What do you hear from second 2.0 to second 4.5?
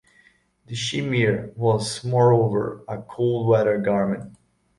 moreover, a cold weather garment.